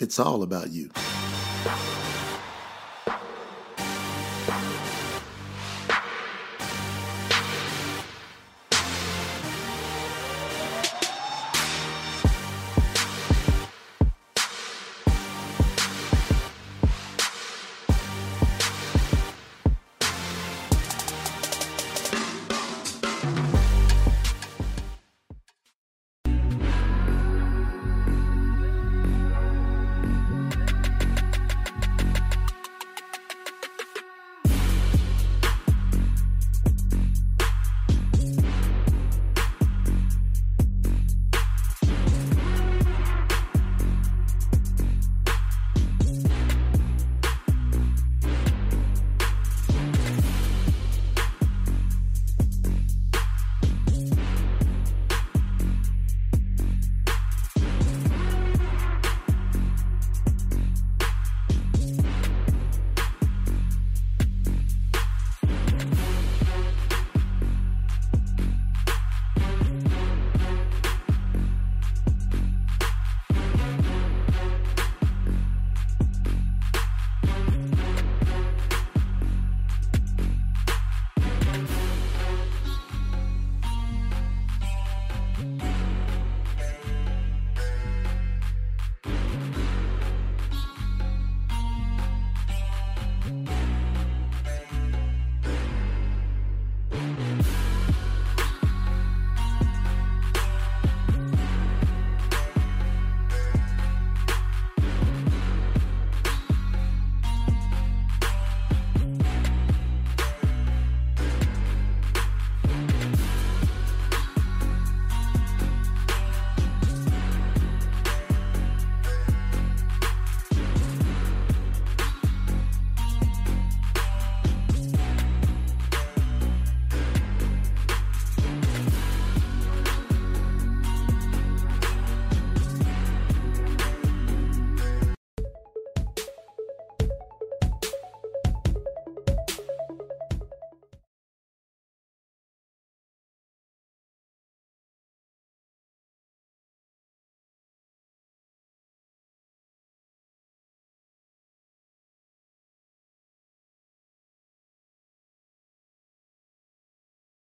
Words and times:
It's 0.00 0.18
all 0.18 0.42
about 0.42 0.70
you. 0.70 0.88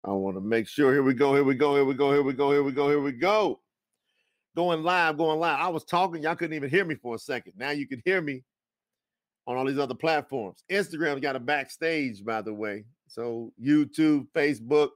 I 0.05 0.13
want 0.13 0.37
to 0.37 0.41
make 0.41 0.67
sure. 0.67 0.93
Here 0.93 1.03
we 1.03 1.15
go. 1.15 1.35
Here 1.35 1.45
we 1.45 1.55
go. 1.55 1.75
Here 1.75 1.85
we 1.85 1.95
go. 1.95 2.13
Here 2.13 2.23
we 2.23 2.33
go. 2.33 2.51
Here 2.51 2.63
we 2.63 2.73
go. 2.73 2.89
Here 2.89 3.01
we 3.01 3.13
go. 3.13 3.61
Going 4.57 4.83
live. 4.83 5.19
Going 5.19 5.39
live. 5.39 5.61
I 5.61 5.69
was 5.69 5.85
talking. 5.85 6.23
Y'all 6.23 6.35
couldn't 6.35 6.57
even 6.57 6.71
hear 6.71 6.85
me 6.85 6.95
for 6.95 7.15
a 7.15 7.19
second. 7.19 7.53
Now 7.57 7.71
you 7.71 7.87
can 7.87 8.03
hear 8.05 8.21
me 8.21 8.43
on 9.47 9.57
all 9.57 9.67
these 9.67 9.79
other 9.79 9.95
platforms. 9.95 10.65
Instagram 10.71 11.21
got 11.21 11.37
a 11.37 11.41
backstage, 11.41 12.25
by 12.25 12.41
the 12.41 12.55
way. 12.55 12.85
So 13.09 13.53
YouTube, 13.63 14.27
Facebook. 14.35 14.91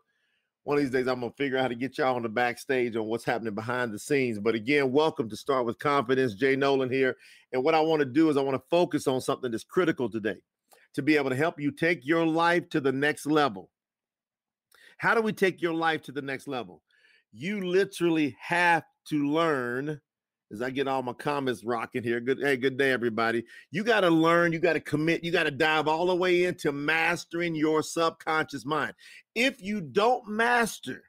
One 0.62 0.78
of 0.78 0.82
these 0.82 0.92
days, 0.92 1.06
I'm 1.06 1.21
gonna 1.21 1.32
figure 1.36 1.59
out 1.59 1.62
how 1.62 1.69
to 1.69 1.75
get 1.75 1.98
y'all 1.98 2.16
on 2.16 2.22
the 2.22 2.28
backstage 2.31 2.97
on 2.97 3.04
what's 3.04 3.25
happening 3.25 3.54
behind 3.54 3.92
the 3.92 3.98
scenes. 3.98 4.38
But 4.38 4.54
again, 4.54 4.92
welcome 4.92 5.28
to 5.28 5.36
Start 5.36 5.66
with 5.66 5.78
Confidence. 5.78 6.32
Jay 6.32 6.56
Noland 6.56 6.91
here, 6.91 7.16
and 7.53 7.62
what 7.62 7.75
I 7.75 7.81
want 7.81 8.00
to 8.00 8.06
do 8.06 8.31
is 8.31 8.38
I 8.38 8.41
want 8.41 8.56
to 8.56 8.65
focus 8.71 9.06
on 9.06 9.21
something 9.21 9.50
that's 9.50 9.65
critical 9.65 10.09
today 10.09 10.41
to 10.94 11.03
be 11.03 11.16
able 11.16 11.28
to 11.28 11.36
help 11.36 11.60
you 11.60 11.71
take 11.71 12.06
your 12.06 12.25
life 12.25 12.71
to 12.71 12.81
the 12.81 12.92
next 12.92 13.26
level. 13.26 13.69
How 15.04 15.15
do 15.15 15.20
we 15.20 15.34
take 15.34 15.60
your 15.60 15.75
life 15.75 16.00
to 16.04 16.12
the 16.12 16.22
next 16.22 16.48
level? 16.48 16.81
You 17.31 17.60
literally 17.60 18.34
have 18.41 18.84
to 19.10 19.28
learn. 19.28 20.00
As 20.50 20.62
I 20.62 20.70
get 20.70 20.88
all 20.88 21.03
my 21.03 21.12
comments 21.12 21.62
rocking 21.62 22.03
here. 22.03 22.20
Good, 22.20 22.38
hey, 22.41 22.56
good 22.56 22.78
day, 22.78 22.91
everybody. 22.91 23.44
You 23.70 23.84
got 23.84 24.00
to 24.00 24.09
learn, 24.09 24.54
you 24.54 24.60
got 24.60 24.72
to 24.72 24.81
commit, 24.81 25.22
you 25.22 25.31
got 25.31 25.42
to 25.42 25.50
dive 25.50 25.88
all 25.88 26.06
the 26.06 26.16
way 26.16 26.44
into 26.44 26.72
mastering 26.72 27.54
your 27.54 27.82
subconscious 27.82 28.65
mind. 28.65 28.94
If 29.34 29.60
you 29.60 29.82
don't 29.82 30.26
master 30.26 31.03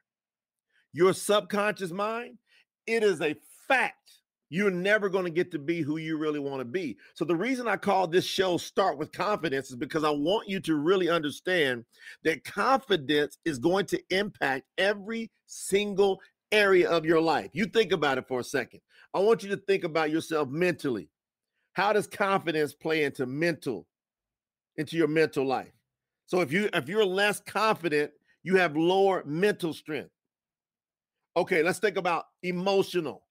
your 0.91 1.13
subconscious 1.13 1.91
mind, 1.91 2.38
it 2.85 3.01
is 3.01 3.22
a 3.22 3.33
fact 3.66 4.12
you're 4.56 4.72
never 4.72 5.10
going 5.10 5.26
to 5.26 5.30
get 5.30 5.52
to 5.52 5.60
be 5.60 5.82
who 5.82 5.98
you 5.98 6.18
really 6.18 6.40
want 6.40 6.62
to 6.62 6.66
be. 6.66 6.98
So 7.14 7.26
the 7.26 7.36
reason 7.36 7.68
I 7.68 7.76
call 7.76 8.08
this 8.08 8.24
show 8.24 8.56
Start 8.56 8.98
with 8.98 9.12
Confidence 9.12 9.70
is 9.70 9.76
because 9.76 10.06
I 10.06 10.12
want 10.12 10.48
you 10.48 10.62
to 10.62 10.76
really 10.76 11.10
understand 11.10 11.84
that 12.24 12.46
confidence 12.46 13.38
is 13.44 13.60
going 13.60 13.86
to 13.88 14.02
impact 14.12 14.64
every 14.78 15.30
single 15.46 16.22
area 16.54 16.90
of 16.90 17.04
your 17.04 17.20
life. 17.20 17.50
You 17.52 17.66
think 17.66 17.92
about 17.92 18.18
it 18.18 18.30
for 18.30 18.40
a 18.40 18.46
second. 18.46 18.80
I 19.14 19.20
want 19.20 19.44
you 19.44 19.50
to 19.50 19.58
think 19.58 19.84
about 19.84 20.10
yourself 20.10 20.48
mentally. 20.48 21.10
How 21.74 21.92
does 21.92 22.08
confidence 22.08 22.74
play 22.74 23.04
into 23.04 23.26
mental 23.26 23.86
into 24.78 24.96
your 24.96 25.10
mental 25.10 25.46
life? 25.46 25.74
So 26.28 26.40
if 26.40 26.54
you 26.54 26.70
if 26.72 26.88
you're 26.88 27.04
less 27.04 27.42
confident, 27.42 28.12
you 28.44 28.56
have 28.56 28.78
lower 28.78 29.22
mental 29.26 29.74
strength. 29.74 30.12
Okay, 31.36 31.62
let's 31.62 31.80
think 31.80 31.98
about 31.98 32.24
emotional 32.42 33.26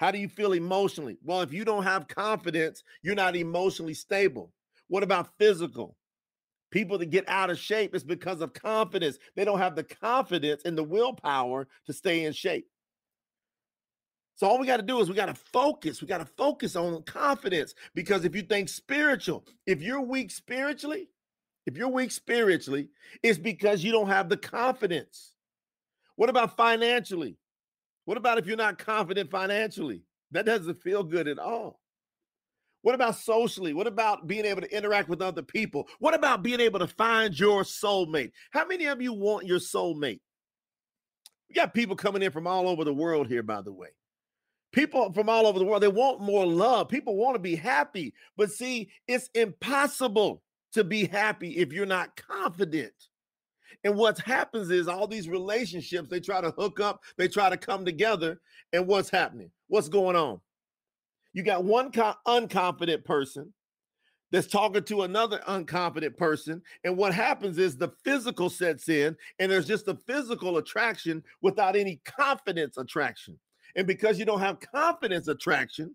how 0.00 0.10
do 0.10 0.16
you 0.16 0.28
feel 0.28 0.54
emotionally? 0.54 1.18
Well, 1.22 1.42
if 1.42 1.52
you 1.52 1.62
don't 1.62 1.82
have 1.82 2.08
confidence, 2.08 2.82
you're 3.02 3.14
not 3.14 3.36
emotionally 3.36 3.92
stable. 3.92 4.50
What 4.88 5.02
about 5.02 5.36
physical? 5.38 5.94
People 6.70 6.96
that 6.96 7.10
get 7.10 7.28
out 7.28 7.50
of 7.50 7.58
shape 7.58 7.94
is 7.94 8.02
because 8.02 8.40
of 8.40 8.54
confidence. 8.54 9.18
They 9.36 9.44
don't 9.44 9.58
have 9.58 9.76
the 9.76 9.84
confidence 9.84 10.62
and 10.64 10.76
the 10.78 10.82
willpower 10.82 11.68
to 11.84 11.92
stay 11.92 12.24
in 12.24 12.32
shape. 12.32 12.66
So 14.36 14.46
all 14.46 14.58
we 14.58 14.66
got 14.66 14.78
to 14.78 14.82
do 14.82 15.00
is 15.00 15.10
we 15.10 15.14
got 15.14 15.26
to 15.26 15.34
focus. 15.34 16.00
We 16.00 16.08
got 16.08 16.18
to 16.18 16.24
focus 16.24 16.76
on 16.76 17.02
confidence 17.02 17.74
because 17.94 18.24
if 18.24 18.34
you 18.34 18.40
think 18.40 18.70
spiritual, 18.70 19.44
if 19.66 19.82
you're 19.82 20.00
weak 20.00 20.30
spiritually, 20.30 21.10
if 21.66 21.76
you're 21.76 21.88
weak 21.88 22.10
spiritually, 22.10 22.88
it's 23.22 23.38
because 23.38 23.84
you 23.84 23.92
don't 23.92 24.08
have 24.08 24.30
the 24.30 24.38
confidence. 24.38 25.34
What 26.16 26.30
about 26.30 26.56
financially? 26.56 27.36
What 28.10 28.18
about 28.18 28.38
if 28.38 28.46
you're 28.46 28.56
not 28.56 28.76
confident 28.76 29.30
financially? 29.30 30.02
That 30.32 30.44
doesn't 30.44 30.82
feel 30.82 31.04
good 31.04 31.28
at 31.28 31.38
all. 31.38 31.78
What 32.82 32.96
about 32.96 33.14
socially? 33.14 33.72
What 33.72 33.86
about 33.86 34.26
being 34.26 34.44
able 34.46 34.62
to 34.62 34.76
interact 34.76 35.08
with 35.08 35.22
other 35.22 35.42
people? 35.42 35.86
What 36.00 36.16
about 36.16 36.42
being 36.42 36.58
able 36.58 36.80
to 36.80 36.88
find 36.88 37.38
your 37.38 37.62
soulmate? 37.62 38.32
How 38.50 38.66
many 38.66 38.86
of 38.86 39.00
you 39.00 39.12
want 39.12 39.46
your 39.46 39.60
soulmate? 39.60 40.18
We 41.48 41.54
got 41.54 41.72
people 41.72 41.94
coming 41.94 42.22
in 42.22 42.32
from 42.32 42.48
all 42.48 42.68
over 42.68 42.82
the 42.82 42.92
world 42.92 43.28
here, 43.28 43.44
by 43.44 43.62
the 43.62 43.72
way. 43.72 43.90
People 44.72 45.12
from 45.12 45.28
all 45.28 45.46
over 45.46 45.60
the 45.60 45.64
world, 45.64 45.84
they 45.84 45.86
want 45.86 46.20
more 46.20 46.44
love. 46.44 46.88
People 46.88 47.14
want 47.14 47.36
to 47.36 47.40
be 47.40 47.54
happy. 47.54 48.12
But 48.36 48.50
see, 48.50 48.90
it's 49.06 49.30
impossible 49.34 50.42
to 50.72 50.82
be 50.82 51.06
happy 51.06 51.58
if 51.58 51.72
you're 51.72 51.86
not 51.86 52.16
confident. 52.16 52.92
And 53.84 53.96
what 53.96 54.18
happens 54.18 54.70
is 54.70 54.88
all 54.88 55.06
these 55.06 55.28
relationships, 55.28 56.08
they 56.08 56.20
try 56.20 56.40
to 56.40 56.50
hook 56.52 56.80
up, 56.80 57.02
they 57.16 57.28
try 57.28 57.50
to 57.50 57.56
come 57.56 57.84
together. 57.84 58.40
And 58.72 58.86
what's 58.86 59.10
happening? 59.10 59.50
What's 59.68 59.88
going 59.88 60.16
on? 60.16 60.40
You 61.32 61.42
got 61.42 61.64
one 61.64 61.92
co- 61.92 62.14
unconfident 62.26 63.04
person 63.04 63.52
that's 64.32 64.46
talking 64.46 64.82
to 64.84 65.02
another 65.02 65.40
unconfident 65.48 66.16
person. 66.16 66.62
And 66.84 66.96
what 66.96 67.14
happens 67.14 67.58
is 67.58 67.76
the 67.76 67.92
physical 68.04 68.48
sets 68.48 68.88
in, 68.88 69.16
and 69.38 69.50
there's 69.50 69.66
just 69.66 69.88
a 69.88 69.98
physical 70.06 70.58
attraction 70.58 71.22
without 71.42 71.76
any 71.76 72.00
confidence 72.04 72.76
attraction. 72.76 73.38
And 73.76 73.86
because 73.86 74.18
you 74.18 74.24
don't 74.24 74.40
have 74.40 74.60
confidence 74.60 75.28
attraction, 75.28 75.94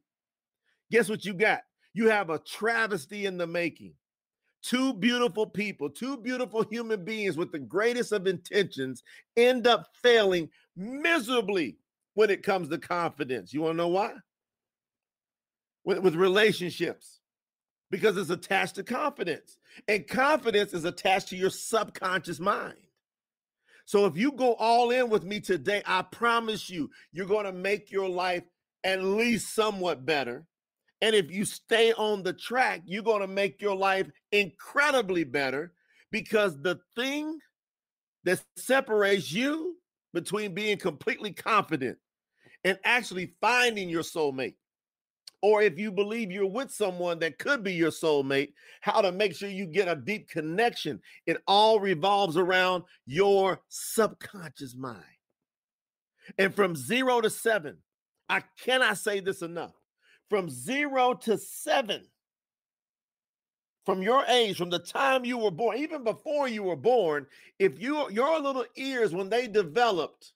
guess 0.91 1.09
what 1.09 1.25
you 1.25 1.33
got? 1.33 1.61
You 1.93 2.09
have 2.09 2.29
a 2.29 2.39
travesty 2.39 3.25
in 3.25 3.37
the 3.37 3.47
making. 3.47 3.93
Two 4.65 4.95
beautiful 4.95 5.45
people, 5.45 5.91
two 5.91 6.17
beautiful 6.17 6.63
human 6.63 7.05
beings 7.05 7.37
with 7.37 7.51
the 7.51 7.59
greatest 7.59 8.11
of 8.11 8.25
intentions 8.25 9.03
end 9.37 9.67
up 9.67 9.89
failing 10.01 10.49
miserably 10.75 11.77
when 12.15 12.31
it 12.31 12.41
comes 12.41 12.69
to 12.69 12.79
confidence. 12.79 13.53
You 13.53 13.61
want 13.61 13.73
to 13.73 13.77
know 13.77 13.89
why? 13.89 14.13
With, 15.83 15.99
with 15.99 16.15
relationships 16.15 17.19
because 17.91 18.17
it's 18.17 18.31
attached 18.31 18.73
to 18.75 18.83
confidence. 18.83 19.57
And 19.87 20.07
confidence 20.07 20.73
is 20.73 20.83
attached 20.83 21.27
to 21.27 21.35
your 21.35 21.51
subconscious 21.51 22.39
mind. 22.39 22.77
So 23.85 24.07
if 24.07 24.17
you 24.17 24.31
go 24.31 24.53
all 24.55 24.89
in 24.89 25.11
with 25.11 25.23
me 25.23 25.41
today, 25.41 25.83
I 25.85 26.01
promise 26.01 26.71
you, 26.71 26.89
you're 27.11 27.27
going 27.27 27.45
to 27.45 27.53
make 27.53 27.91
your 27.91 28.09
life 28.09 28.43
at 28.83 29.03
least 29.03 29.53
somewhat 29.53 30.07
better. 30.07 30.47
And 31.01 31.15
if 31.15 31.29
you 31.29 31.45
stay 31.45 31.93
on 31.93 32.23
the 32.23 32.33
track, 32.33 32.81
you're 32.85 33.03
going 33.03 33.21
to 33.21 33.27
make 33.27 33.61
your 33.61 33.75
life 33.75 34.07
incredibly 34.31 35.23
better 35.23 35.73
because 36.11 36.59
the 36.61 36.79
thing 36.95 37.39
that 38.23 38.41
separates 38.55 39.31
you 39.31 39.75
between 40.13 40.53
being 40.53 40.77
completely 40.77 41.33
confident 41.33 41.97
and 42.63 42.79
actually 42.85 43.33
finding 43.41 43.89
your 43.89 44.03
soulmate 44.03 44.55
or 45.45 45.61
if 45.61 45.77
you 45.77 45.91
believe 45.91 46.31
you're 46.31 46.47
with 46.47 46.71
someone 46.71 47.19
that 47.19 47.37
could 47.37 47.63
be 47.63 47.73
your 47.73 47.91
soulmate, 47.91 48.53
how 48.81 48.99
to 48.99 49.11
make 49.11 49.35
sure 49.35 49.47
you 49.47 49.67
get 49.67 49.87
a 49.87 49.95
deep 49.95 50.27
connection. 50.27 50.99
It 51.27 51.37
all 51.47 51.79
revolves 51.79 52.35
around 52.35 52.83
your 53.05 53.59
subconscious 53.69 54.75
mind. 54.75 55.03
And 56.39 56.51
from 56.55 56.75
zero 56.75 57.21
to 57.21 57.29
seven, 57.29 57.77
I 58.27 58.41
cannot 58.59 58.97
say 58.97 59.19
this 59.19 59.43
enough. 59.43 59.75
From 60.29 60.49
zero 60.49 61.13
to 61.13 61.37
seven, 61.37 62.03
from 63.85 64.01
your 64.01 64.23
age, 64.25 64.57
from 64.57 64.71
the 64.71 64.79
time 64.79 65.23
you 65.23 65.37
were 65.37 65.51
born, 65.51 65.77
even 65.77 66.03
before 66.03 66.47
you 66.47 66.63
were 66.63 66.75
born, 66.75 67.27
if 67.59 67.79
you 67.79 68.09
your 68.11 68.39
little 68.39 68.65
ears, 68.75 69.13
when 69.13 69.29
they 69.29 69.47
developed 69.47 70.33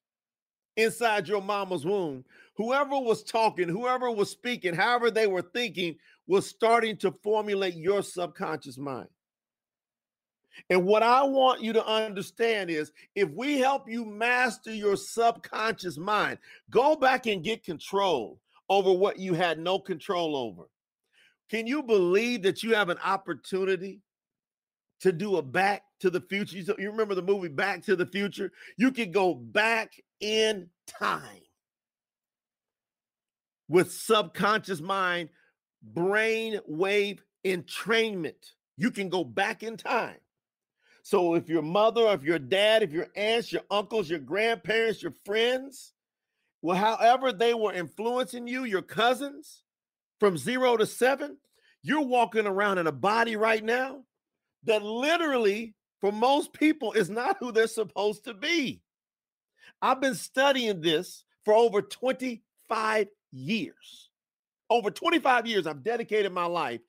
inside 0.77 1.27
your 1.27 1.41
mama's 1.41 1.85
womb, 1.85 2.23
whoever 2.55 2.99
was 2.99 3.23
talking, 3.23 3.67
whoever 3.67 4.11
was 4.11 4.29
speaking, 4.29 4.75
however 4.75 5.09
they 5.09 5.27
were 5.27 5.41
thinking, 5.41 5.95
was 6.27 6.47
starting 6.47 6.95
to 6.97 7.11
formulate 7.11 7.75
your 7.75 8.03
subconscious 8.03 8.77
mind. 8.77 9.09
And 10.69 10.85
what 10.85 11.03
I 11.03 11.23
want 11.23 11.61
you 11.61 11.73
to 11.73 11.85
understand 11.85 12.69
is 12.69 12.91
if 13.15 13.29
we 13.31 13.57
help 13.57 13.89
you 13.89 14.05
master 14.05 14.73
your 14.73 14.95
subconscious 14.95 15.97
mind, 15.97 16.37
go 16.69 16.95
back 16.95 17.25
and 17.25 17.43
get 17.43 17.63
control 17.63 18.39
over 18.69 18.91
what 18.91 19.19
you 19.19 19.33
had 19.33 19.59
no 19.59 19.79
control 19.79 20.35
over. 20.35 20.69
Can 21.49 21.65
you 21.65 21.81
believe 21.81 22.43
that 22.43 22.61
you 22.61 22.75
have 22.75 22.89
an 22.89 22.99
opportunity 23.03 24.01
to 25.01 25.11
do 25.11 25.37
a 25.37 25.41
back 25.41 25.83
to 26.01 26.09
the 26.09 26.21
future? 26.21 26.57
You 26.77 26.91
remember 26.91 27.15
the 27.15 27.21
movie 27.21 27.47
Back 27.47 27.83
to 27.85 27.95
the 27.95 28.05
Future? 28.05 28.51
You 28.77 28.91
can 28.91 29.11
go 29.11 29.33
back 29.33 29.93
in 30.19 30.69
time 30.87 31.41
with 33.67 33.91
subconscious 33.91 34.81
mind, 34.81 35.29
brain 35.81 36.59
wave 36.67 37.23
entrainment. 37.45 38.53
You 38.77 38.91
can 38.91 39.09
go 39.09 39.23
back 39.23 39.63
in 39.63 39.77
time. 39.77 40.17
So 41.01 41.33
if 41.33 41.49
your 41.49 41.61
mother, 41.61 42.07
if 42.09 42.23
your 42.23 42.39
dad, 42.39 42.83
if 42.83 42.91
your 42.91 43.07
aunts, 43.15 43.51
your 43.51 43.63
uncles, 43.71 44.09
your 44.09 44.19
grandparents, 44.19 45.01
your 45.01 45.13
friends, 45.25 45.93
well, 46.61 46.77
however 46.77 47.31
they 47.31 47.53
were 47.53 47.73
influencing 47.73 48.47
you, 48.47 48.63
your 48.63 48.81
cousins, 48.81 49.63
from 50.19 50.37
zero 50.37 50.75
to 50.77 50.85
seven, 50.85 51.37
you're 51.81 52.05
walking 52.05 52.45
around 52.45 52.77
in 52.77 52.87
a 52.87 52.91
body 52.91 53.35
right 53.35 53.63
now 53.63 54.03
that 54.63 54.83
literally, 54.83 55.75
for 56.01 56.11
most 56.11 56.51
people, 56.51 56.91
is 56.91 57.09
not 57.09 57.37
who 57.39 57.51
they're 57.51 57.67
supposed 57.67 58.25
to 58.25 58.33
be. 58.33 58.81
I've 59.81 60.01
been 60.01 60.15
studying 60.15 60.81
this 60.81 61.23
for 61.45 61.53
over 61.53 61.81
25 61.81 63.07
years. 63.31 64.09
Over 64.69 64.91
25 64.91 65.47
years, 65.47 65.65
I've 65.65 65.83
dedicated 65.83 66.33
my 66.33 66.45
life 66.45 66.81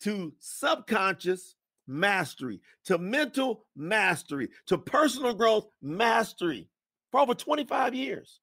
to 0.00 0.32
subconscious 0.40 1.54
mastery, 1.86 2.60
to 2.86 2.98
mental 2.98 3.64
mastery, 3.76 4.48
to 4.66 4.76
personal 4.76 5.34
growth 5.34 5.68
mastery 5.80 6.68
for 7.10 7.20
over 7.20 7.34
25 7.34 7.94
years. 7.94 8.40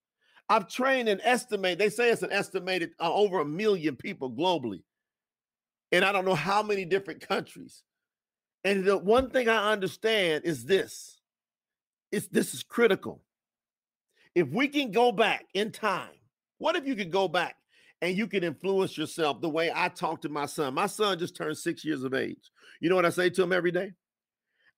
I've 0.50 0.68
trained 0.68 1.10
and 1.10 1.22
estimated, 1.24 1.80
they 1.80 1.90
say 1.90 2.10
it's 2.10 2.24
an 2.24 2.32
estimated 2.32 2.92
uh, 3.00 3.14
over 3.14 3.40
a 3.40 3.46
million 3.46 3.96
people 3.96 4.32
globally. 4.32 4.82
And 5.92 6.04
I 6.04 6.12
don't 6.12 6.26
know 6.26 6.36
how 6.36 6.64
many 6.64 6.86
different 6.86 7.28
countries. 7.28 7.84
And 8.64 8.84
the 8.84 8.98
one 8.98 9.30
thing 9.30 9.48
I 9.48 9.72
understand 9.72 10.46
is 10.46 10.66
this. 10.66 11.20
It's 12.12 12.28
this 12.28 12.54
is 12.54 12.64
critical. 12.64 13.22
If 14.34 14.50
we 14.50 14.68
can 14.68 14.92
go 14.92 15.12
back 15.12 15.46
in 15.54 15.72
time 15.72 16.10
what 16.60 16.76
if 16.76 16.86
you 16.86 16.96
could 16.96 17.12
go 17.12 17.28
back 17.28 17.56
and 18.02 18.16
you 18.16 18.28
can 18.28 18.44
influence 18.44 18.98
yourself 18.98 19.42
the 19.42 19.50
way 19.50 19.72
I 19.74 19.90
talk 19.90 20.22
to 20.22 20.30
my 20.30 20.46
son? 20.46 20.76
My 20.76 20.86
son 20.86 21.18
just 21.18 21.36
turned 21.36 21.58
six 21.58 21.84
years 21.84 22.04
of 22.04 22.14
age. 22.14 22.52
You 22.80 22.90
know 22.90 22.96
what 22.96 23.06
I 23.06 23.10
say 23.10 23.30
to 23.32 23.44
him 23.44 23.52
every 23.52 23.72
day? 23.72 23.94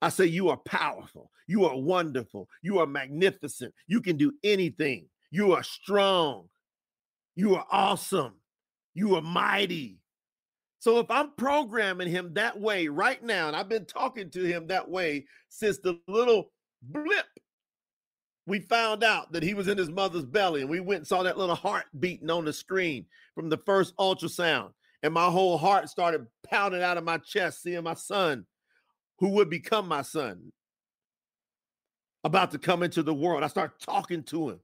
I 0.02 0.10
say, 0.10 0.26
You 0.26 0.50
are 0.50 0.58
powerful. 0.58 1.32
You 1.48 1.66
are 1.66 1.78
wonderful. 1.78 2.48
You 2.62 2.80
are 2.80 2.88
magnificent. 2.88 3.74
You 3.88 4.00
can 4.00 4.16
do 4.16 4.32
anything. 4.44 5.08
You 5.32 5.54
are 5.54 5.64
strong. 5.64 6.50
You 7.36 7.56
are 7.56 7.66
awesome. 7.72 8.34
You 8.94 9.16
are 9.16 9.22
mighty. 9.22 10.00
So 10.80 11.00
if 11.00 11.10
I'm 11.10 11.32
programming 11.38 12.10
him 12.10 12.34
that 12.34 12.60
way 12.60 12.88
right 12.88 13.24
now, 13.24 13.48
and 13.48 13.56
I've 13.56 13.70
been 13.70 13.86
talking 13.86 14.30
to 14.32 14.44
him 14.44 14.68
that 14.68 14.90
way 14.90 15.26
since 15.50 15.78
the 15.80 16.00
little 16.08 16.52
blip 16.82 17.26
we 18.48 18.60
found 18.60 19.04
out 19.04 19.32
that 19.32 19.44
he 19.44 19.54
was 19.54 19.68
in 19.68 19.78
his 19.78 19.90
mother's 19.90 20.26
belly 20.26 20.62
and 20.62 20.70
we 20.70 20.80
went 20.80 21.00
and 21.00 21.08
saw 21.08 21.24
that 21.24 21.38
little 21.38 21.56
heart 21.56 21.86
beating 22.00 22.30
on 22.30 22.46
the 22.46 22.54
screen 22.54 23.06
from 23.36 23.50
the 23.50 23.58
first 23.58 23.96
ultrasound 23.98 24.72
and 25.04 25.14
my 25.14 25.26
whole 25.26 25.58
heart 25.58 25.90
started 25.90 26.26
pounding 26.50 26.82
out 26.82 26.98
of 26.98 27.04
my 27.04 27.18
chest 27.20 27.62
seeing 27.62 27.84
my 27.84 27.94
son 27.94 28.46
who 29.20 29.30
would 29.30 29.50
become 29.50 29.88
my 29.88 30.02
son 30.02 30.52
about 32.24 32.52
to 32.52 32.58
come 32.58 32.84
into 32.84 33.04
the 33.04 33.14
world 33.14 33.44
i 33.44 33.48
start 33.48 33.80
talking 33.80 34.24
to 34.24 34.50
him 34.50 34.60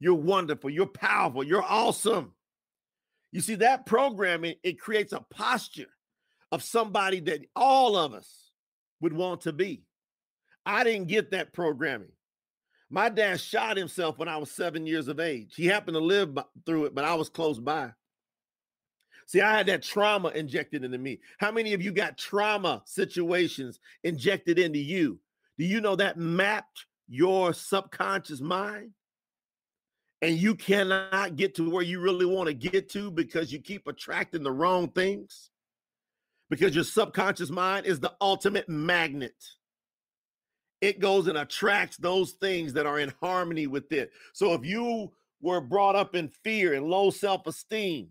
you're 0.00 0.14
wonderful 0.14 0.70
you're 0.70 0.86
powerful 0.86 1.44
you're 1.44 1.62
awesome 1.62 2.32
you 3.32 3.40
see 3.40 3.54
that 3.54 3.86
programming 3.86 4.54
it 4.62 4.80
creates 4.80 5.12
a 5.12 5.24
posture 5.30 5.90
of 6.50 6.62
somebody 6.62 7.20
that 7.20 7.40
all 7.54 7.96
of 7.96 8.12
us 8.12 8.50
would 9.00 9.12
want 9.12 9.42
to 9.42 9.52
be 9.52 9.84
i 10.66 10.82
didn't 10.82 11.06
get 11.08 11.30
that 11.30 11.52
programming 11.52 12.12
my 12.92 13.08
dad 13.08 13.40
shot 13.40 13.76
himself 13.76 14.18
when 14.18 14.26
I 14.28 14.36
was 14.36 14.50
seven 14.50 14.84
years 14.84 15.06
of 15.06 15.20
age. 15.20 15.54
He 15.54 15.66
happened 15.66 15.94
to 15.94 16.00
live 16.00 16.36
through 16.66 16.86
it, 16.86 16.94
but 16.94 17.04
I 17.04 17.14
was 17.14 17.28
close 17.28 17.60
by. 17.60 17.92
See, 19.26 19.40
I 19.40 19.56
had 19.56 19.66
that 19.66 19.84
trauma 19.84 20.30
injected 20.30 20.82
into 20.82 20.98
me. 20.98 21.20
How 21.38 21.52
many 21.52 21.72
of 21.72 21.80
you 21.80 21.92
got 21.92 22.18
trauma 22.18 22.82
situations 22.84 23.78
injected 24.02 24.58
into 24.58 24.80
you? 24.80 25.20
Do 25.56 25.64
you 25.64 25.80
know 25.80 25.94
that 25.94 26.18
mapped 26.18 26.86
your 27.08 27.52
subconscious 27.52 28.40
mind? 28.40 28.90
And 30.22 30.36
you 30.36 30.54
cannot 30.54 31.36
get 31.36 31.54
to 31.54 31.70
where 31.70 31.82
you 31.82 32.00
really 32.00 32.26
want 32.26 32.48
to 32.48 32.54
get 32.54 32.90
to 32.90 33.10
because 33.10 33.52
you 33.52 33.58
keep 33.58 33.86
attracting 33.86 34.42
the 34.42 34.52
wrong 34.52 34.88
things? 34.88 35.50
Because 36.50 36.74
your 36.74 36.84
subconscious 36.84 37.50
mind 37.50 37.86
is 37.86 38.00
the 38.00 38.12
ultimate 38.20 38.68
magnet 38.68 39.34
it 40.80 40.98
goes 40.98 41.26
and 41.26 41.38
attracts 41.38 41.96
those 41.98 42.32
things 42.32 42.72
that 42.72 42.86
are 42.86 42.98
in 42.98 43.12
harmony 43.20 43.66
with 43.66 43.92
it. 43.92 44.10
So 44.32 44.54
if 44.54 44.64
you 44.64 45.12
were 45.40 45.60
brought 45.60 45.96
up 45.96 46.14
in 46.14 46.30
fear 46.42 46.74
and 46.74 46.86
low 46.86 47.10
self 47.10 47.46
esteem, 47.46 48.08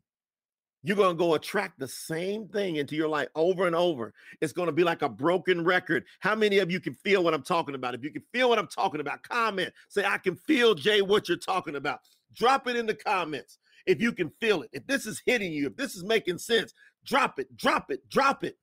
you're 0.84 0.96
going 0.96 1.16
to 1.16 1.22
go 1.22 1.34
attract 1.34 1.78
the 1.80 1.88
same 1.88 2.48
thing 2.48 2.78
into 2.78 2.96
your 2.96 3.10
life 3.10 3.28
over 3.36 3.68
and 3.68 3.76
over. 3.76 4.14
It's 4.42 4.54
going 4.54 4.68
to 4.68 4.74
be 4.74 4.84
like 4.84 5.02
a 5.02 5.10
broken 5.10 5.64
record. 5.64 6.06
How 6.20 6.36
many 6.36 6.60
of 6.60 6.72
you 6.72 6.80
can 6.80 6.94
feel 6.94 7.24
what 7.24 7.34
I'm 7.34 7.44
talking 7.44 7.76
about? 7.76 7.96
If 7.96 8.04
you 8.04 8.12
can 8.12 8.24
feel 8.34 8.50
what 8.50 8.60
I'm 8.60 8.68
talking 8.68 9.02
about, 9.02 9.24
comment. 9.24 9.74
Say, 9.90 10.06
I 10.06 10.18
can 10.18 10.36
feel, 10.36 10.76
Jay, 10.76 11.02
what 11.02 11.28
you're 11.28 11.38
talking 11.38 11.76
about. 11.76 12.00
Drop 12.34 12.68
it 12.68 12.78
in 12.78 12.86
the 12.86 12.96
comments 12.96 13.58
if 13.86 14.02
you 14.02 14.14
can 14.14 14.32
feel 14.40 14.62
it. 14.62 14.70
If 14.72 14.88
this 14.88 15.06
is 15.06 15.22
hitting 15.26 15.52
you, 15.52 15.68
if 15.68 15.76
this 15.76 15.96
is 15.96 16.04
making 16.04 16.38
sense, 16.38 16.74
drop 17.06 17.40
it, 17.40 17.56
drop 17.58 17.92
it, 17.92 18.08
drop 18.10 18.44
it. 18.44 18.58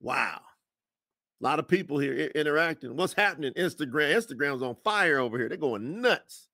Wow. 0.00 0.40
A 1.40 1.44
lot 1.44 1.60
of 1.60 1.68
people 1.68 1.98
here 1.98 2.30
interacting. 2.34 2.94
What's 2.96 3.12
happening? 3.12 3.52
Instagram. 3.54 4.14
Instagram's 4.14 4.62
on 4.62 4.76
fire 4.84 5.18
over 5.18 5.38
here. 5.38 5.48
They're 5.48 5.56
going 5.56 6.02
nuts. 6.02 6.48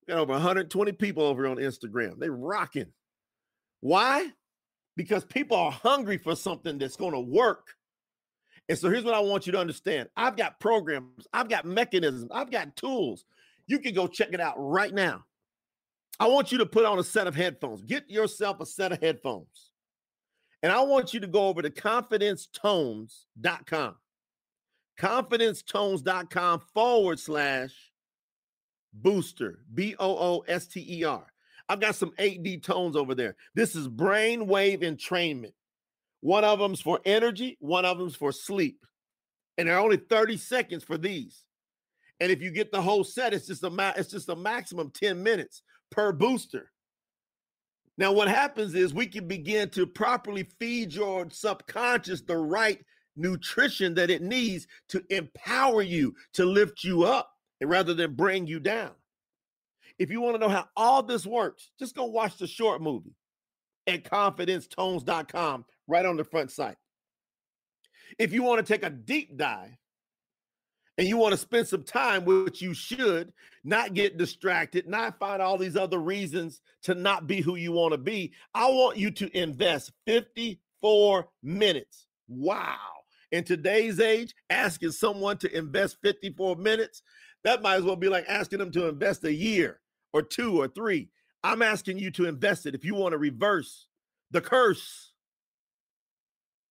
We 0.00 0.12
got 0.12 0.20
over 0.20 0.32
120 0.32 0.92
people 0.92 1.22
over 1.22 1.46
on 1.46 1.58
Instagram. 1.58 2.18
They're 2.18 2.32
rocking. 2.32 2.92
Why? 3.80 4.28
Because 4.96 5.24
people 5.24 5.56
are 5.56 5.70
hungry 5.70 6.18
for 6.18 6.36
something 6.36 6.76
that's 6.78 6.96
going 6.96 7.12
to 7.12 7.20
work. 7.20 7.74
And 8.68 8.78
so 8.78 8.90
here's 8.90 9.04
what 9.04 9.14
I 9.14 9.20
want 9.20 9.46
you 9.46 9.52
to 9.52 9.58
understand 9.58 10.10
I've 10.16 10.36
got 10.36 10.60
programs, 10.60 11.26
I've 11.32 11.48
got 11.48 11.64
mechanisms, 11.64 12.30
I've 12.32 12.50
got 12.50 12.76
tools. 12.76 13.24
You 13.66 13.78
can 13.78 13.94
go 13.94 14.06
check 14.06 14.28
it 14.32 14.40
out 14.40 14.54
right 14.56 14.92
now. 14.92 15.24
I 16.18 16.28
want 16.28 16.52
you 16.52 16.58
to 16.58 16.66
put 16.66 16.84
on 16.84 16.98
a 16.98 17.04
set 17.04 17.26
of 17.26 17.34
headphones. 17.34 17.80
Get 17.82 18.10
yourself 18.10 18.60
a 18.60 18.66
set 18.66 18.92
of 18.92 19.00
headphones. 19.00 19.70
And 20.62 20.70
I 20.70 20.82
want 20.82 21.14
you 21.14 21.20
to 21.20 21.26
go 21.26 21.48
over 21.48 21.62
to 21.62 21.70
confidencetones.com. 21.70 23.94
Confidencetones.com 25.00 26.60
forward 26.74 27.18
slash 27.18 27.72
booster, 28.92 29.60
B 29.72 29.96
O 29.98 30.16
O 30.16 30.44
S 30.46 30.66
T 30.66 30.84
E 30.86 31.04
R. 31.04 31.24
I've 31.70 31.78
got 31.78 31.94
some 31.94 32.10
8D 32.18 32.64
tones 32.64 32.96
over 32.96 33.14
there. 33.14 33.36
This 33.54 33.76
is 33.76 33.86
brainwave 33.86 34.82
entrainment. 34.82 35.52
One 36.20 36.42
of 36.42 36.58
them's 36.58 36.80
for 36.80 36.98
energy, 37.04 37.58
one 37.60 37.84
of 37.84 37.96
them's 37.96 38.16
for 38.16 38.32
sleep. 38.32 38.84
And 39.56 39.68
there 39.68 39.76
are 39.76 39.80
only 39.80 39.98
30 39.98 40.36
seconds 40.36 40.82
for 40.82 40.98
these. 40.98 41.44
And 42.18 42.32
if 42.32 42.42
you 42.42 42.50
get 42.50 42.72
the 42.72 42.82
whole 42.82 43.04
set, 43.04 43.32
it's 43.32 43.46
just 43.46 43.62
a 43.62 43.70
ma- 43.70 43.92
it's 43.96 44.10
just 44.10 44.28
a 44.28 44.34
maximum 44.34 44.90
10 44.90 45.22
minutes 45.22 45.62
per 45.92 46.10
booster. 46.10 46.72
Now, 47.96 48.10
what 48.10 48.26
happens 48.26 48.74
is 48.74 48.92
we 48.92 49.06
can 49.06 49.28
begin 49.28 49.70
to 49.70 49.86
properly 49.86 50.48
feed 50.58 50.92
your 50.92 51.28
subconscious 51.30 52.22
the 52.22 52.36
right 52.36 52.84
nutrition 53.14 53.94
that 53.94 54.10
it 54.10 54.22
needs 54.22 54.66
to 54.88 55.04
empower 55.10 55.82
you, 55.82 56.16
to 56.32 56.44
lift 56.44 56.82
you 56.82 57.04
up, 57.04 57.30
rather 57.62 57.94
than 57.94 58.14
bring 58.14 58.48
you 58.48 58.58
down. 58.58 58.90
If 60.00 60.10
you 60.10 60.22
want 60.22 60.34
to 60.34 60.40
know 60.40 60.48
how 60.48 60.66
all 60.74 61.02
this 61.02 61.26
works, 61.26 61.70
just 61.78 61.94
go 61.94 62.06
watch 62.06 62.38
the 62.38 62.46
short 62.46 62.80
movie 62.80 63.14
at 63.86 64.02
confidencetones.com 64.02 65.66
right 65.86 66.06
on 66.06 66.16
the 66.16 66.24
front 66.24 66.50
site. 66.50 66.78
If 68.18 68.32
you 68.32 68.42
want 68.42 68.66
to 68.66 68.72
take 68.72 68.82
a 68.82 68.88
deep 68.88 69.36
dive 69.36 69.76
and 70.96 71.06
you 71.06 71.18
want 71.18 71.32
to 71.32 71.36
spend 71.36 71.68
some 71.68 71.82
time, 71.82 72.24
which 72.24 72.62
you 72.62 72.72
should, 72.72 73.30
not 73.62 73.92
get 73.92 74.16
distracted, 74.16 74.88
not 74.88 75.18
find 75.18 75.42
all 75.42 75.58
these 75.58 75.76
other 75.76 75.98
reasons 75.98 76.62
to 76.84 76.94
not 76.94 77.26
be 77.26 77.42
who 77.42 77.56
you 77.56 77.72
want 77.72 77.92
to 77.92 77.98
be, 77.98 78.32
I 78.54 78.70
want 78.70 78.96
you 78.96 79.10
to 79.10 79.38
invest 79.38 79.92
54 80.06 81.28
minutes. 81.42 82.06
Wow. 82.26 82.78
In 83.32 83.44
today's 83.44 84.00
age, 84.00 84.34
asking 84.48 84.92
someone 84.92 85.36
to 85.38 85.54
invest 85.54 85.98
54 86.02 86.56
minutes, 86.56 87.02
that 87.44 87.60
might 87.60 87.76
as 87.76 87.82
well 87.82 87.96
be 87.96 88.08
like 88.08 88.24
asking 88.28 88.60
them 88.60 88.70
to 88.72 88.88
invest 88.88 89.24
a 89.24 89.32
year 89.32 89.79
or 90.12 90.22
two 90.22 90.60
or 90.60 90.68
three. 90.68 91.08
I'm 91.42 91.62
asking 91.62 91.98
you 91.98 92.10
to 92.12 92.26
invest 92.26 92.66
it 92.66 92.74
if 92.74 92.84
you 92.84 92.94
want 92.94 93.12
to 93.12 93.18
reverse 93.18 93.86
the 94.30 94.40
curse 94.40 95.10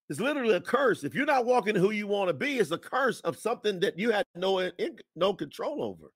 it's 0.09 0.19
literally 0.19 0.55
a 0.55 0.61
curse. 0.61 1.03
If 1.03 1.13
you're 1.13 1.25
not 1.25 1.45
walking 1.45 1.75
who 1.75 1.91
you 1.91 2.07
want 2.07 2.29
to 2.29 2.33
be, 2.33 2.57
it's 2.57 2.71
a 2.71 2.77
curse 2.77 3.19
of 3.21 3.37
something 3.37 3.79
that 3.81 3.99
you 3.99 4.11
had 4.11 4.25
no 4.35 4.69
no 5.15 5.33
control 5.33 5.83
over. 5.83 6.11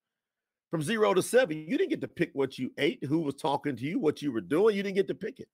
From 0.72 0.82
zero 0.82 1.14
to 1.14 1.22
seven, 1.22 1.58
you 1.68 1.78
didn't 1.78 1.92
get 1.92 2.02
to 2.02 2.08
pick 2.08 2.32
what 2.34 2.58
you 2.58 2.72
ate, 2.80 3.04
who 3.06 3.20
was 3.20 3.36
talking 3.36 3.76
to 3.76 3.84
you, 3.84 4.00
what 4.00 4.24
you 4.24 4.32
were 4.32 4.42
doing. 4.42 4.76
You 4.76 4.82
didn't 4.82 4.96
get 4.96 5.08
to 5.10 5.16
pick 5.16 5.40
it. 5.40 5.48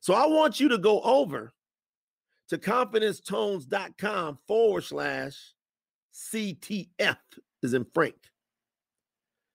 So 0.00 0.12
I 0.12 0.26
want 0.26 0.60
you 0.60 0.68
to 0.68 0.78
go 0.78 1.00
over 1.00 1.54
to 2.50 2.58
confidencetones.com 2.58 4.38
forward 4.46 4.84
slash 4.84 5.54
CTF 6.12 7.16
is 7.62 7.72
in 7.72 7.86
Frank. 7.94 8.16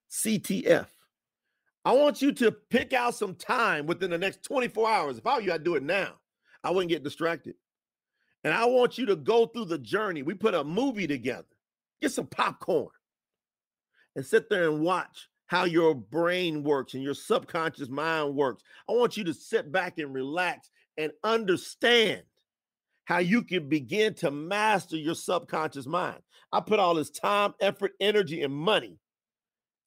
CTF. 0.10 0.88
I 1.84 1.94
want 1.94 2.22
you 2.22 2.32
to 2.34 2.52
pick 2.52 2.94
out 2.94 3.16
some 3.16 3.36
time 3.36 3.88
within 3.88 4.12
the 4.12 4.18
next 4.18 4.44
24 4.44 4.90
hours. 4.90 5.18
If 5.18 5.26
I 5.26 5.36
were 5.36 5.42
you, 5.42 5.54
I'd 5.54 5.64
do 5.64 5.76
it 5.76 5.84
now. 5.84 6.14
I 6.64 6.70
wouldn't 6.70 6.90
get 6.90 7.04
distracted. 7.04 7.56
And 8.44 8.54
I 8.54 8.66
want 8.66 8.98
you 8.98 9.08
to 9.08 9.16
go 9.16 9.48
through 9.48 9.66
the 9.66 9.78
journey. 9.78 10.22
We 10.22 10.34
put 10.34 10.54
a 10.54 10.64
movie 10.64 11.08
together. 11.08 11.48
Get 12.02 12.12
some 12.12 12.28
popcorn 12.28 12.90
and 14.16 14.26
sit 14.26 14.50
there 14.50 14.70
and 14.70 14.82
watch 14.82 15.28
how 15.48 15.66
your 15.66 15.94
brain 15.94 16.64
works 16.64 16.94
and 16.94 17.04
your 17.04 17.14
subconscious 17.14 17.90
mind 17.90 18.36
works. 18.36 18.64
I 18.90 18.94
want 18.94 19.18
you 19.18 19.24
to 19.26 19.34
sit 19.34 19.72
back 19.72 19.98
and 19.98 20.14
relax 20.14 20.70
and 20.98 21.12
understand 21.24 22.24
how 23.06 23.18
you 23.18 23.44
can 23.44 23.68
begin 23.68 24.14
to 24.16 24.32
master 24.32 24.98
your 24.98 25.16
subconscious 25.16 25.86
mind. 25.86 26.20
I 26.52 26.62
put 26.62 26.80
all 26.80 26.96
this 26.96 27.10
time, 27.10 27.54
effort, 27.60 27.92
energy, 28.00 28.44
and 28.44 28.54
money 28.54 28.98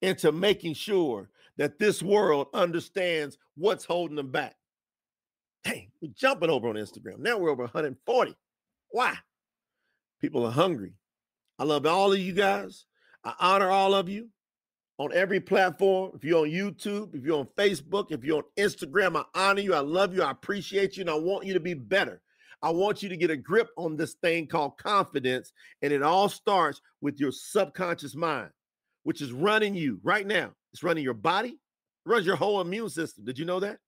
into 0.02 0.32
making 0.32 0.74
sure 0.74 1.30
that 1.58 1.78
this 1.78 2.02
world 2.02 2.48
understands 2.54 3.38
what's 3.56 3.84
holding 3.84 4.16
them 4.16 4.30
back. 4.30 4.56
Hey, 5.62 5.88
we're 6.02 6.12
jumping 6.14 6.50
over 6.50 6.68
on 6.68 6.74
Instagram. 6.74 7.18
Now 7.18 7.38
we're 7.38 7.50
over 7.50 7.62
140. 7.62 8.36
Why? 8.90 9.14
People 10.20 10.44
are 10.46 10.52
hungry. 10.52 10.94
I 11.58 11.64
love 11.64 11.86
all 11.86 12.12
of 12.12 12.18
you 12.18 12.32
guys. 12.32 12.86
I 13.24 13.34
honor 13.38 13.70
all 13.70 13.94
of 13.94 14.08
you 14.08 14.28
on 14.98 15.12
every 15.12 15.40
platform. 15.40 16.12
If 16.14 16.24
you're 16.24 16.42
on 16.42 16.50
YouTube, 16.50 17.14
if 17.14 17.24
you're 17.24 17.38
on 17.38 17.48
Facebook, 17.56 18.10
if 18.10 18.24
you're 18.24 18.38
on 18.38 18.44
Instagram, 18.58 19.16
I 19.16 19.24
honor 19.34 19.60
you. 19.60 19.74
I 19.74 19.80
love 19.80 20.14
you. 20.14 20.22
I 20.22 20.30
appreciate 20.30 20.96
you. 20.96 21.02
And 21.02 21.10
I 21.10 21.14
want 21.14 21.46
you 21.46 21.54
to 21.54 21.60
be 21.60 21.74
better. 21.74 22.20
I 22.62 22.70
want 22.70 23.02
you 23.02 23.08
to 23.08 23.16
get 23.16 23.30
a 23.30 23.36
grip 23.36 23.68
on 23.76 23.96
this 23.96 24.14
thing 24.14 24.46
called 24.46 24.78
confidence. 24.78 25.52
And 25.82 25.92
it 25.92 26.02
all 26.02 26.28
starts 26.28 26.80
with 27.00 27.20
your 27.20 27.32
subconscious 27.32 28.14
mind, 28.14 28.50
which 29.02 29.20
is 29.20 29.32
running 29.32 29.74
you 29.74 30.00
right 30.02 30.26
now. 30.26 30.52
It's 30.74 30.82
running 30.82 31.04
your 31.04 31.14
body, 31.14 31.50
it 31.50 31.56
runs 32.04 32.26
your 32.26 32.36
whole 32.36 32.60
immune 32.60 32.90
system. 32.90 33.24
Did 33.24 33.38
you 33.38 33.46
know 33.46 33.60
that? 33.60 33.78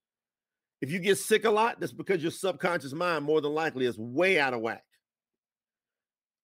If 0.80 0.90
you 0.90 0.98
get 0.98 1.18
sick 1.18 1.44
a 1.44 1.50
lot, 1.50 1.80
that's 1.80 1.92
because 1.92 2.22
your 2.22 2.30
subconscious 2.30 2.92
mind 2.92 3.24
more 3.24 3.40
than 3.40 3.52
likely 3.52 3.86
is 3.86 3.98
way 3.98 4.38
out 4.38 4.54
of 4.54 4.60
whack 4.60 4.84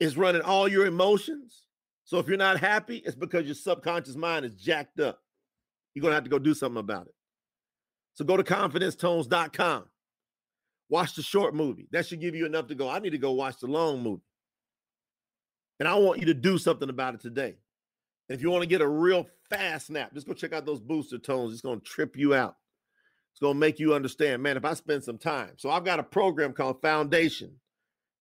It's 0.01 0.17
running 0.17 0.43
all 0.43 0.69
your 0.69 0.87
emotions. 0.87 1.63
So 2.05 2.19
if 2.19 2.27
you're 2.27 2.37
not 2.37 2.59
happy, 2.59 2.97
it's 2.99 3.15
because 3.15 3.45
your 3.47 3.55
subconscious 3.55 4.17
mind 4.17 4.45
is 4.45 4.55
jacked 4.55 5.01
up. 5.01 5.21
You're 5.95 6.03
going 6.03 6.11
to 6.11 6.17
have 6.17 6.25
to 6.25 6.31
go 6.31 6.39
do 6.39 6.55
something 6.55 6.81
about 6.81 7.07
it. 7.07 7.15
So 8.15 8.25
go 8.25 8.37
to 8.37 8.43
confidencetones.com. 8.43 9.85
Watch 10.89 11.15
the 11.15 11.23
short 11.23 11.55
movie. 11.55 11.89
That 11.93 12.07
should 12.07 12.21
give 12.21 12.35
you 12.35 12.47
enough 12.47 12.67
to 12.67 12.75
go. 12.75 12.89
I 12.89 12.99
need 12.99 13.11
to 13.11 13.19
go 13.19 13.33
watch 13.33 13.59
the 13.61 13.67
long 13.67 14.03
movie. 14.03 14.23
And 15.79 15.89
I 15.89 15.95
want 15.95 16.21
you 16.21 16.27
to 16.27 16.35
do 16.35 16.59
something 16.59 16.89
about 16.89 17.15
it 17.15 17.21
today. 17.21 17.57
And 18.29 18.37
if 18.37 18.43
you 18.43 18.51
want 18.51 18.63
to 18.63 18.69
get 18.69 18.81
a 18.81 18.89
real 18.89 19.27
fast 19.53 19.91
nap, 19.91 20.15
just 20.15 20.27
go 20.27 20.33
check 20.33 20.53
out 20.53 20.67
those 20.67 20.81
booster 20.81 21.19
tones. 21.19 21.53
It's 21.53 21.63
going 21.63 21.81
to 21.81 21.87
trip 21.87 22.17
you 22.17 22.35
out. 22.35 22.57
It's 23.33 23.41
going 23.41 23.55
to 23.55 23.61
make 23.61 23.79
you 23.79 23.95
understand, 23.95 24.43
man, 24.43 24.57
if 24.57 24.65
I 24.65 24.75
spend 24.75 25.05
some 25.05 25.19
time. 25.19 25.53
So 25.57 25.71
I've 25.71 25.85
got 25.85 25.99
a 25.99 26.05
program 26.05 26.53
called 26.53 26.83
Foundation 26.83 27.53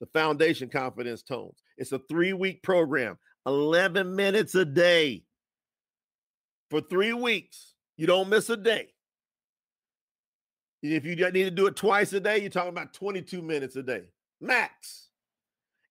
the 0.01 0.07
Foundation 0.07 0.67
Confidence 0.67 1.21
Tones. 1.21 1.61
It's 1.77 1.93
a 1.93 1.99
three 2.09 2.33
week 2.33 2.63
program, 2.63 3.17
11 3.45 4.13
minutes 4.13 4.55
a 4.55 4.65
day 4.65 5.23
for 6.69 6.81
three 6.81 7.13
weeks. 7.13 7.75
You 7.95 8.07
don't 8.07 8.27
miss 8.27 8.49
a 8.49 8.57
day. 8.57 8.87
If 10.81 11.05
you 11.05 11.15
need 11.15 11.43
to 11.43 11.51
do 11.51 11.67
it 11.67 11.75
twice 11.75 12.11
a 12.13 12.19
day, 12.19 12.39
you're 12.39 12.49
talking 12.49 12.69
about 12.69 12.93
22 12.93 13.43
minutes 13.43 13.75
a 13.75 13.83
day, 13.83 14.05
max. 14.41 15.09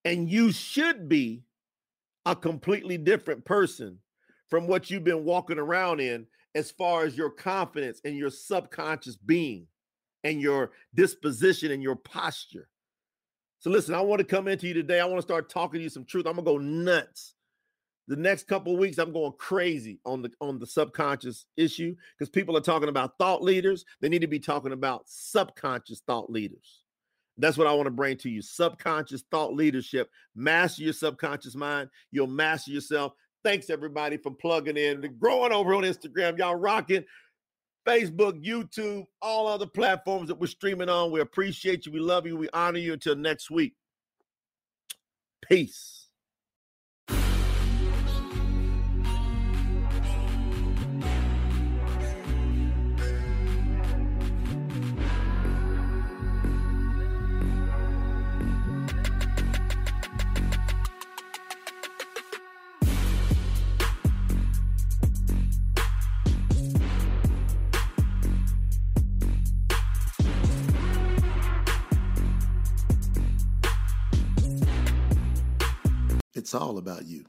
And 0.04 0.28
you 0.28 0.50
should 0.50 1.08
be 1.08 1.44
a 2.26 2.34
completely 2.34 2.98
different 2.98 3.44
person 3.44 3.98
from 4.50 4.66
what 4.66 4.90
you've 4.90 5.04
been 5.04 5.24
walking 5.24 5.58
around 5.58 6.00
in 6.00 6.26
as 6.54 6.70
far 6.70 7.04
as 7.04 7.16
your 7.16 7.30
confidence 7.30 8.00
and 8.04 8.16
your 8.16 8.30
subconscious 8.30 9.16
being 9.16 9.66
and 10.24 10.40
your 10.40 10.72
disposition 10.94 11.70
and 11.70 11.82
your 11.82 11.96
posture. 11.96 12.68
So 13.60 13.70
listen, 13.70 13.94
I 13.94 14.00
want 14.00 14.20
to 14.20 14.24
come 14.24 14.48
into 14.48 14.66
you 14.66 14.74
today. 14.74 15.00
I 15.00 15.04
want 15.04 15.18
to 15.18 15.26
start 15.26 15.48
talking 15.48 15.78
to 15.78 15.84
you 15.84 15.90
some 15.90 16.04
truth. 16.04 16.26
I'm 16.26 16.34
gonna 16.34 16.44
go 16.44 16.58
nuts. 16.58 17.34
The 18.08 18.16
next 18.16 18.48
couple 18.48 18.76
weeks, 18.76 18.98
I'm 18.98 19.12
going 19.12 19.32
crazy 19.38 20.00
on 20.04 20.22
the 20.22 20.32
on 20.40 20.58
the 20.58 20.66
subconscious 20.66 21.46
issue 21.56 21.94
because 22.18 22.30
people 22.30 22.56
are 22.56 22.62
talking 22.62 22.88
about 22.88 23.18
thought 23.18 23.42
leaders. 23.42 23.84
They 24.00 24.08
need 24.08 24.22
to 24.22 24.26
be 24.26 24.40
talking 24.40 24.72
about 24.72 25.04
subconscious 25.06 26.02
thought 26.06 26.30
leaders. 26.30 26.82
That's 27.36 27.56
what 27.56 27.66
I 27.66 27.72
want 27.72 27.86
to 27.86 27.92
bring 27.92 28.16
to 28.18 28.30
you. 28.30 28.42
Subconscious 28.42 29.24
thought 29.30 29.54
leadership. 29.54 30.10
Master 30.34 30.82
your 30.82 30.92
subconscious 30.92 31.54
mind. 31.54 31.88
You'll 32.10 32.26
master 32.26 32.70
yourself. 32.70 33.12
Thanks 33.42 33.70
everybody 33.70 34.16
for 34.16 34.30
plugging 34.30 34.76
in. 34.76 35.16
Growing 35.18 35.52
over 35.52 35.74
on 35.74 35.82
Instagram. 35.82 36.38
Y'all 36.38 36.56
rocking. 36.56 37.04
Facebook, 37.88 38.44
YouTube, 38.44 39.06
all 39.22 39.46
other 39.46 39.66
platforms 39.66 40.28
that 40.28 40.38
we're 40.38 40.46
streaming 40.46 40.88
on. 40.90 41.10
We 41.10 41.20
appreciate 41.20 41.86
you. 41.86 41.92
We 41.92 42.00
love 42.00 42.26
you. 42.26 42.36
We 42.36 42.48
honor 42.52 42.78
you. 42.78 42.92
Until 42.92 43.16
next 43.16 43.50
week. 43.50 43.74
Peace. 45.48 45.99
It's 76.40 76.54
all 76.54 76.78
about 76.78 77.04
you. 77.06 77.22